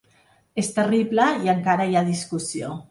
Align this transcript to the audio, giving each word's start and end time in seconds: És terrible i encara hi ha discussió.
És 0.61 0.71
terrible 0.79 1.29
i 1.45 1.55
encara 1.57 1.89
hi 1.93 1.99
ha 2.03 2.07
discussió. 2.13 2.77